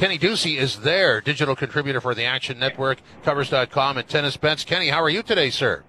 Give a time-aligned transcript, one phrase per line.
[0.00, 4.64] Kenny Ducey is there, digital contributor for the Action Network, covers.com, and Tennis Bets.
[4.64, 5.84] Kenny, how are you today, sir?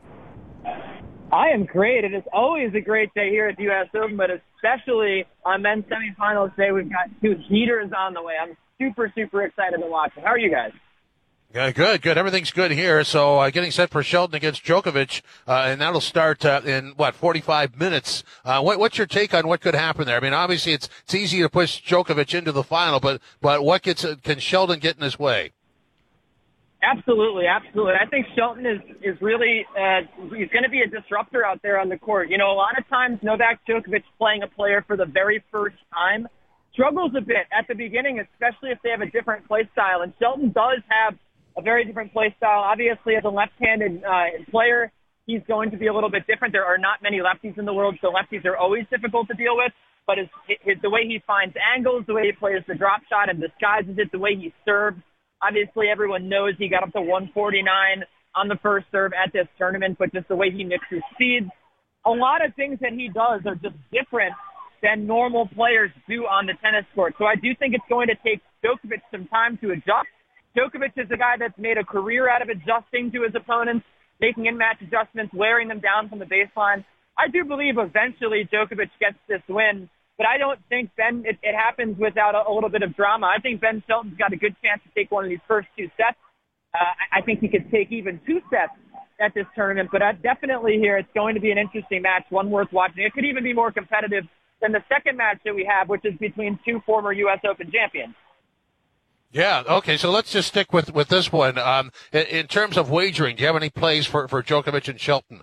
[1.32, 2.04] I am great.
[2.04, 3.88] It is always a great day here at the U.S.
[3.96, 8.34] Open, but especially on men's semifinals day, we've got two heaters on the way.
[8.36, 10.26] I'm super, super excited to watch it.
[10.26, 10.74] How are you guys?
[11.54, 12.18] Uh, good, good.
[12.18, 13.04] Everything's good here.
[13.04, 17.14] So uh, getting set for Shelton against Djokovic, uh, and that'll start uh, in what
[17.14, 18.24] 45 minutes.
[18.46, 20.16] Uh, what, what's your take on what could happen there?
[20.16, 23.82] I mean, obviously it's it's easy to push Djokovic into the final, but but what
[23.82, 25.52] gets can Shelton get in his way?
[26.82, 27.96] Absolutely, absolutely.
[28.02, 30.02] I think Shelton is is really uh,
[30.34, 32.30] he's going to be a disruptor out there on the court.
[32.30, 35.76] You know, a lot of times Novak Djokovic playing a player for the very first
[35.94, 36.30] time
[36.72, 40.02] struggles a bit at the beginning, especially if they have a different play style.
[40.02, 41.16] And Shelton does have
[41.62, 42.62] very different play style.
[42.62, 44.92] Obviously, as a left-handed uh, player,
[45.26, 46.54] he's going to be a little bit different.
[46.54, 49.56] There are not many lefties in the world, so lefties are always difficult to deal
[49.56, 49.72] with.
[50.08, 50.28] But his,
[50.62, 53.96] his, the way he finds angles, the way he plays the drop shot and disguises
[53.98, 54.98] it, the way he serves.
[55.42, 58.04] Obviously, everyone knows he got up to 149
[58.36, 61.50] on the first serve at this tournament, but just the way he mixes speeds.
[62.06, 64.34] A lot of things that he does are just different
[64.82, 67.14] than normal players do on the tennis court.
[67.18, 70.10] So I do think it's going to take Djokovic some time to adjust.
[70.58, 73.86] Djokovic is a guy that's made a career out of adjusting to his opponents,
[74.20, 76.84] making in-match adjustments, wearing them down from the baseline.
[77.18, 81.56] I do believe eventually Djokovic gets this win, but I don't think Ben it, it
[81.56, 83.28] happens without a, a little bit of drama.
[83.28, 85.88] I think Ben Shelton's got a good chance to take one of these first two
[85.96, 86.20] sets.
[86.74, 88.76] Uh, I, I think he could take even two sets
[89.20, 92.50] at this tournament, but I definitely here it's going to be an interesting match, one
[92.50, 93.04] worth watching.
[93.04, 94.26] It could even be more competitive
[94.62, 97.40] than the second match that we have, which is between two former U.S.
[97.50, 98.16] Open champions.
[99.32, 99.64] Yeah.
[99.68, 99.98] Okay.
[99.98, 101.58] So let's just stick with with this one.
[101.58, 105.00] Um, in, in, terms of wagering, do you have any plays for for Djokovic and
[105.00, 105.42] Shelton?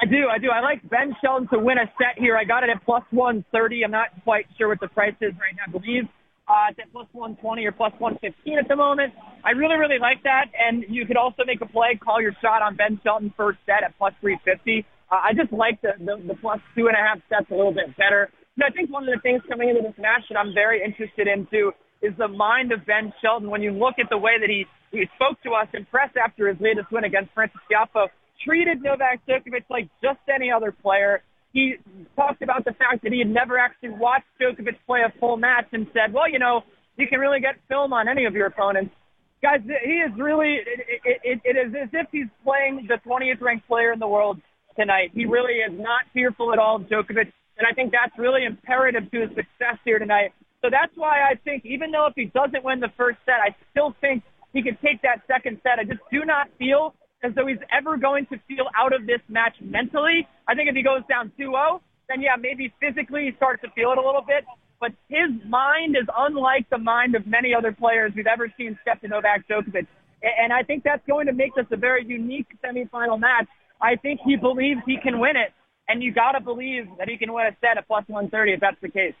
[0.00, 0.28] I do.
[0.28, 0.48] I do.
[0.50, 2.36] I like Ben Shelton to win a set here.
[2.36, 3.84] I got it at plus one thirty.
[3.84, 5.64] I'm not quite sure what the price is right now.
[5.68, 6.04] I believe
[6.48, 9.12] uh, it's at plus one twenty or plus one fifteen at the moment.
[9.44, 10.46] I really, really like that.
[10.58, 13.82] And you could also make a play, call your shot on Ben Shelton first set
[13.84, 14.86] at plus three fifty.
[15.10, 17.74] Uh, I just like the, the the plus two and a half sets a little
[17.74, 18.30] bit better.
[18.56, 21.28] And I think one of the things coming into this match that I'm very interested
[21.28, 21.72] in too
[22.02, 23.50] is the mind of Ben Shelton.
[23.50, 26.48] When you look at the way that he, he spoke to us in press after
[26.48, 28.08] his latest win against Frances Tiafoe,
[28.44, 31.22] treated Novak Djokovic like just any other player.
[31.52, 31.74] He
[32.16, 35.66] talked about the fact that he had never actually watched Djokovic play a full match
[35.72, 36.62] and said, well, you know,
[36.96, 38.94] you can really get film on any of your opponents.
[39.42, 43.40] Guys, he is really, it, it, it, it is as if he's playing the 20th
[43.40, 44.38] ranked player in the world
[44.78, 45.10] tonight.
[45.14, 47.32] He really is not fearful at all of Djokovic.
[47.56, 50.32] And I think that's really imperative to his success here tonight.
[50.62, 53.54] So that's why I think even though if he doesn't win the first set, I
[53.70, 54.22] still think
[54.52, 55.78] he can take that second set.
[55.78, 59.20] I just do not feel as though he's ever going to feel out of this
[59.28, 60.26] match mentally.
[60.48, 63.92] I think if he goes down 2-0, then yeah, maybe physically he starts to feel
[63.92, 64.44] it a little bit.
[64.80, 69.00] But his mind is unlike the mind of many other players we've ever seen step
[69.02, 69.86] to Novak Djokovic.
[70.22, 73.46] And I think that's going to make this a very unique semifinal match.
[73.80, 75.52] I think he believes he can win it.
[75.88, 78.60] And you got to believe that he can win a set at plus 130 if
[78.60, 79.14] that's the case.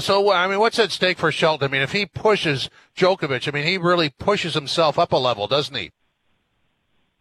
[0.00, 1.68] So, I mean, what's at stake for Shelton?
[1.68, 5.46] I mean, if he pushes Djokovic, I mean, he really pushes himself up a level,
[5.46, 5.92] doesn't he?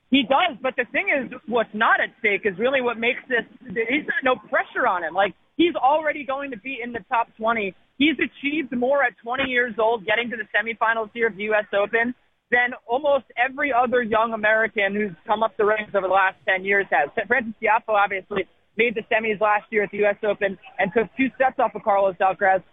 [0.09, 3.46] He does, but the thing is, what's not at stake is really what makes this.
[3.66, 5.13] He's got no pressure on him.
[5.16, 7.73] Like he's already going to be in the top 20.
[7.97, 11.66] He's achieved more at 20 years old, getting to the semifinals here of the U.S.
[11.73, 12.13] Open,
[12.52, 16.63] than almost every other young American who's come up the ranks over the last 10
[16.63, 17.09] years has.
[17.28, 18.46] Frances Tiafoe, obviously,
[18.78, 20.16] made the semis last year at the U.S.
[20.23, 22.63] Open and took two sets off of Carlos Alcaraz.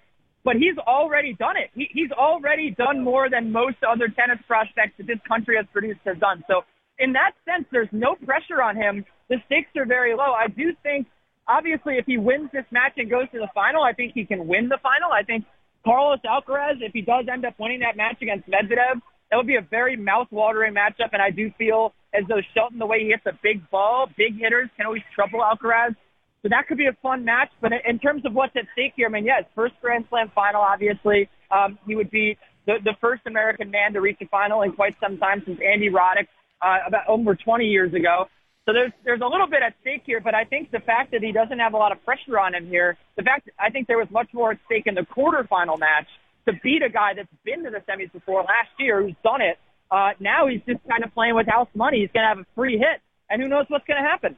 [0.43, 1.71] But he's already done it.
[1.75, 6.00] He, he's already done more than most other tennis prospects that this country has produced
[6.06, 6.43] has done.
[6.49, 6.62] So
[6.99, 9.05] in that sense, there's no pressure on him.
[9.28, 10.33] The stakes are very low.
[10.33, 11.06] I do think,
[11.47, 14.47] obviously, if he wins this match and goes to the final, I think he can
[14.47, 15.12] win the final.
[15.12, 15.44] I think
[15.84, 19.00] Carlos Alcaraz, if he does end up winning that match against Medvedev,
[19.31, 22.87] that would be a very mouth-watering matchup, and I do feel as though Shelton, the
[22.87, 25.94] way he hits a big ball, big hitters can always trouble Alcaraz.
[26.43, 27.50] So that could be a fun match.
[27.60, 30.62] But in terms of what's at stake here, I mean, yes, first Grand Slam final,
[30.62, 31.28] obviously.
[31.50, 34.94] Um, he would be the, the first American man to reach a final in quite
[35.00, 36.29] some time since Andy Roddick
[36.62, 38.26] uh, about over 20 years ago.
[38.67, 41.23] So there's there's a little bit at stake here, but I think the fact that
[41.23, 43.99] he doesn't have a lot of pressure on him here, the fact I think there
[43.99, 46.06] was much more at stake in the quarterfinal match
[46.46, 49.58] to beat a guy that's been to the semis before last year, who's done it.
[49.90, 52.00] Uh, now he's just kind of playing with house money.
[52.00, 54.37] He's going to have a free hit, and who knows what's going to happen.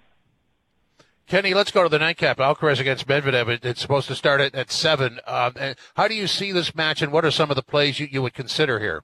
[1.27, 2.39] Kenny, let's go to the nightcap.
[2.39, 3.65] Alcaraz against Medvedev.
[3.65, 5.21] it's supposed to start at, at seven.
[5.27, 5.55] Um,
[5.95, 8.23] how do you see this match, and what are some of the plays you, you
[8.23, 9.03] would consider here?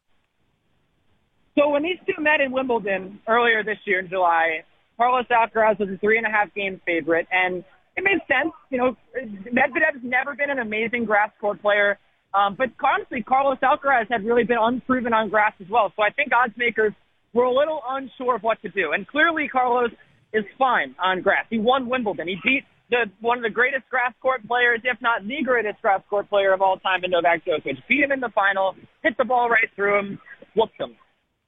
[1.59, 4.65] So when these two met in Wimbledon earlier this year in July,
[4.97, 7.65] Carlos Alcaraz was a three and a half game favorite, and
[7.97, 8.53] it made sense.
[8.71, 11.99] You know, Medvedev's never been an amazing grass court player.
[12.35, 15.93] Um, but honestly, Carlos Alcaraz had really been unproven on grass as well.
[15.97, 16.93] So I think odds makers
[17.33, 18.93] were a little unsure of what to do.
[18.93, 19.91] And clearly Carlos
[20.33, 21.47] is fine on grass.
[21.49, 22.29] He won Wimbledon.
[22.29, 26.01] He beat the one of the greatest grass court players, if not the greatest grass
[26.09, 27.77] court player of all time in Novak Djokovic.
[27.89, 30.19] Beat him in the final, hit the ball right through him,
[30.57, 30.97] whooped him.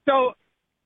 [0.08, 0.32] So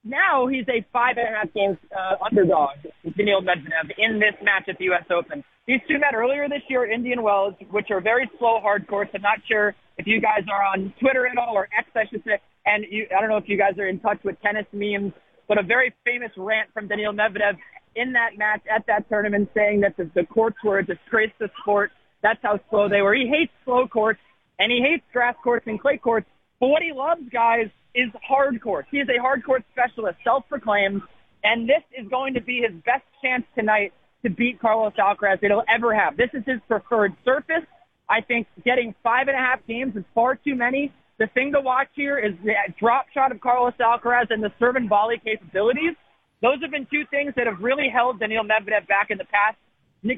[0.05, 2.76] now he's a five and a half games uh, underdog,
[3.17, 5.05] Daniil Medvedev, in this match at the U.S.
[5.11, 5.43] Open.
[5.66, 9.11] These two met earlier this year at Indian Wells, which are very slow hard courts.
[9.14, 12.22] I'm not sure if you guys are on Twitter at all, or X, I should
[12.25, 12.38] say.
[12.66, 15.12] And you, I don't know if you guys are in touch with tennis memes,
[15.49, 17.56] but a very famous rant from Daniil Medvedev
[17.96, 21.49] in that match at that tournament saying that the, the courts were a disgrace to
[21.62, 21.93] sport.
[22.22, 23.14] That's how slow they were.
[23.14, 24.20] He hates slow courts,
[24.58, 26.26] and he hates grass courts and clay courts.
[26.61, 28.88] But what he loves, guys, is hard courts.
[28.90, 31.00] He is a hard court specialist, self-proclaimed,
[31.43, 33.93] and this is going to be his best chance tonight
[34.25, 36.17] to beat Carlos Alcaraz that he'll ever have.
[36.17, 37.65] This is his preferred surface.
[38.09, 40.93] I think getting five and a half games is far too many.
[41.19, 44.76] The thing to watch here is the drop shot of Carlos Alcaraz and the serve
[44.76, 45.94] and volley capabilities.
[46.43, 49.56] Those have been two things that have really held Daniil Medvedev back in the past.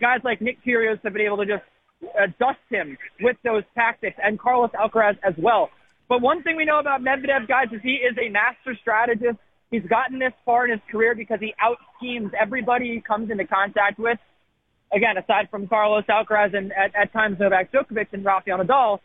[0.01, 1.63] Guys like Nick Kyrgios have been able to just
[2.03, 5.71] uh, dust him with those tactics, and Carlos Alcaraz as well.
[6.09, 9.39] But one thing we know about Medvedev, guys, is he is a master strategist.
[9.71, 13.47] He's gotten this far in his career because he out schemes everybody he comes into
[13.47, 14.19] contact with.
[14.95, 19.01] Again, aside from Carlos Alcaraz and at, at times Novak Djokovic and Rafael Nadal,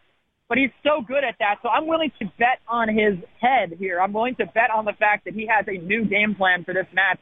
[0.48, 1.56] but he's so good at that.
[1.63, 4.00] So I'm willing to bet on his head here.
[4.00, 6.74] I'm willing to bet on the fact that he has a new game plan for
[6.74, 7.19] this match.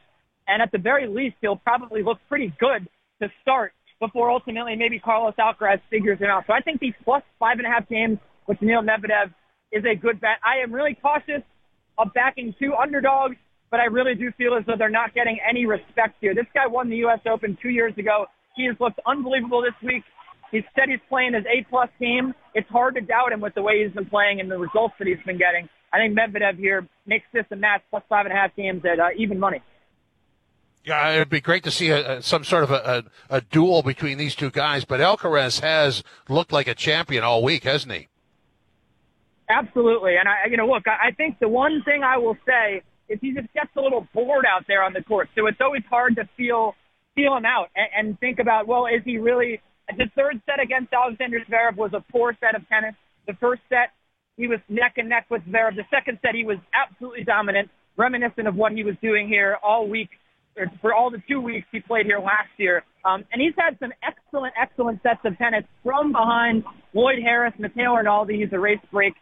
[0.48, 2.90] And at the very least, he'll probably look pretty good
[3.22, 6.46] to start before ultimately maybe Carlos Alcaraz figures him out.
[6.48, 9.34] So I think these plus five and a half games with Daniil Medvedev
[9.72, 10.40] is a good bet.
[10.44, 11.44] I am really cautious
[12.00, 13.36] of backing two underdogs,
[13.69, 16.34] but I really do feel as though they're not getting any respect here.
[16.34, 17.19] This guy won the U.S.
[17.31, 18.25] Open two years ago.
[18.56, 20.04] He has looked unbelievable this week.
[20.51, 22.34] He said he's playing his A-plus game.
[22.56, 25.07] It's hard to doubt him with the way he's been playing and the results that
[25.07, 25.69] he's been getting.
[25.94, 29.00] I think Medvedev here makes this a match plus five and a half games at
[29.00, 29.62] uh, even money.
[30.86, 34.18] Yeah, it'd be great to see a, a, some sort of a, a, duel between
[34.18, 34.86] these two guys.
[34.86, 38.09] But Alcaraz has looked like a champion all week, hasn't he?
[39.50, 40.16] Absolutely.
[40.19, 43.34] And I, you know, look, I, think the one thing I will say is he
[43.34, 45.28] just gets a little bored out there on the court.
[45.36, 46.75] So it's always hard to feel,
[47.16, 49.60] feel him out and, and think about, well, is he really,
[49.98, 52.94] the third set against Alexander Zverev was a poor set of tennis.
[53.25, 53.90] The first set,
[54.38, 55.75] he was neck and neck with Zverev.
[55.75, 59.90] The second set, he was absolutely dominant, reminiscent of what he was doing here all
[59.90, 60.10] week,
[60.56, 62.84] or for all the two weeks he played here last year.
[63.04, 66.63] Um, and he's had some excellent, excellent sets of tennis from behind
[66.94, 68.40] Lloyd Harris, Matteo Arnaldi.
[68.40, 69.13] He's a race break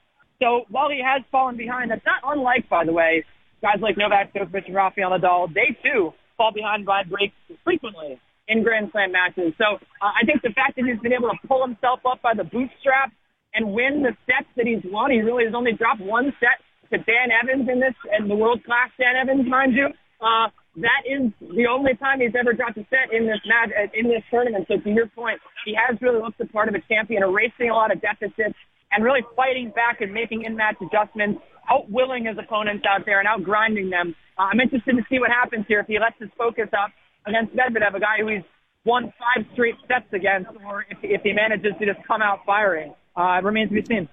[0.41, 3.23] so while he has fallen behind, that's not unlike, by the way,
[3.61, 5.53] guys like Novak Djokovic and Rafael Nadal.
[5.53, 9.53] They too fall behind by breaks frequently in Grand Slam matches.
[9.57, 12.33] So uh, I think the fact that he's been able to pull himself up by
[12.33, 13.17] the bootstraps
[13.53, 16.61] and win the sets that he's won, he really has only dropped one set
[16.93, 19.91] to Dan Evans in this, and the world class Dan Evans, mind you.
[20.21, 20.47] Uh,
[20.77, 24.23] that is the only time he's ever dropped a set in this match, in this
[24.29, 24.65] tournament.
[24.69, 27.75] So to your point, he has really looked the part of a champion, erasing a
[27.75, 28.55] lot of deficits,
[28.91, 33.89] and really fighting back and making in-match adjustments, outwilling his opponents out there and outgrinding
[33.89, 34.15] them.
[34.37, 36.91] Uh, I'm interested to see what happens here if he lets his focus up
[37.25, 38.43] against Medvedev, a guy who he's
[38.85, 42.93] won five straight sets against, or if, if he manages to just come out firing.
[43.15, 44.07] Uh, it remains to be seen.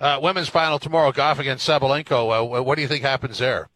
[0.00, 2.58] Uh, women's final tomorrow, Gauff against Sabalenka.
[2.58, 3.68] Uh, what do you think happens there?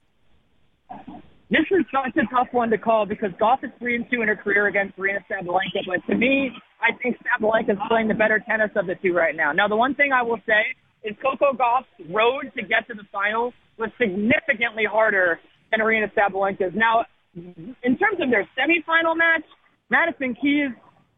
[1.53, 4.29] This is such a tough one to call because Gauff is three and two in
[4.29, 5.85] her career against Aryna Sabalenka.
[5.85, 6.49] But to me,
[6.81, 9.53] I think Sabalenka is playing the better tennis of the two right now.
[9.53, 10.73] Now, the one thing I will say
[11.05, 15.41] is Coco Gauff's road to get to the final was significantly harder
[15.71, 16.73] than Aryna Sabalenka's.
[16.75, 17.05] Now,
[17.37, 19.45] in terms of their semifinal match,
[19.91, 20.73] Madison Keys,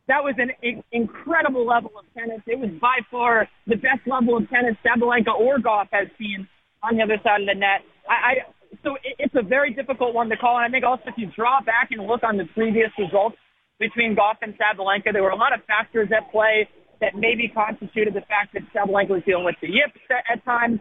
[0.08, 0.50] that was an
[0.90, 2.42] incredible level of tennis.
[2.48, 6.48] It was by far the best level of tennis Sabalenka or Gauff has seen
[6.82, 7.86] on the other side of the net.
[8.10, 8.42] I
[8.84, 10.56] so it, it's a very difficult one to call.
[10.56, 13.36] And I think also if you draw back and look on the previous results
[13.80, 16.68] between Gauff and Sabalenka, there were a lot of factors at play
[17.00, 20.78] that maybe constituted the fact that Sabalenka was dealing with the yips at, at times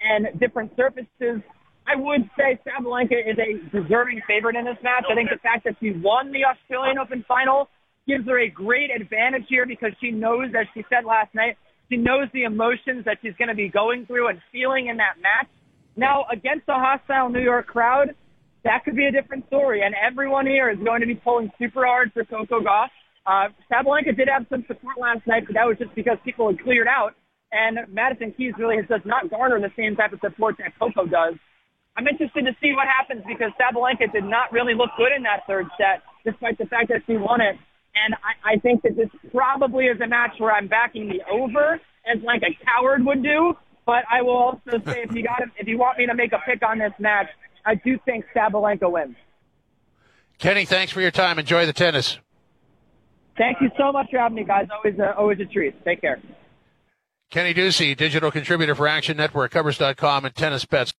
[0.00, 1.42] and different surfaces.
[1.86, 5.04] I would say Sabalenka is a deserving favorite in this match.
[5.10, 7.68] I think the fact that she won the Australian Open final
[8.06, 11.56] gives her a great advantage here because she knows, as she said last night,
[11.88, 15.18] she knows the emotions that she's going to be going through and feeling in that
[15.22, 15.50] match.
[15.96, 18.14] Now, against a hostile New York crowd,
[18.64, 19.82] that could be a different story.
[19.82, 22.88] And everyone here is going to be pulling super hard for Coco Gauff.
[23.24, 26.60] Uh, Sabalenka did have some support last night, but that was just because people had
[26.60, 27.14] cleared out.
[27.50, 31.34] And Madison Keys really does not garner the same type of support that Coco does.
[31.96, 35.46] I'm interested to see what happens because Sabalenka did not really look good in that
[35.46, 37.56] third set, despite the fact that she won it.
[37.96, 41.80] And I, I think that this probably is a match where I'm backing the over
[42.04, 43.56] as like a coward would do.
[43.86, 46.38] But I will also say if you got if you want me to make a
[46.44, 47.28] pick on this match,
[47.64, 49.16] I do think Sabalenka wins.
[50.38, 51.38] Kenny, thanks for your time.
[51.38, 52.18] Enjoy the tennis.
[53.38, 54.66] Thank you so much for having me, guys.
[54.74, 55.82] Always a, always a treat.
[55.84, 56.20] Take care.
[57.30, 60.92] Kenny Ducey, digital contributor for Action Network, covers.com, and Tennis Bets.